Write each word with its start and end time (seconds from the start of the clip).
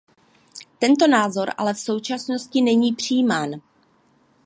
Tento 0.79 1.07
názor 1.07 1.49
ale 1.57 1.73
v 1.73 1.79
současnosti 1.79 2.61
není 2.61 2.93
přijímán. 2.93 3.51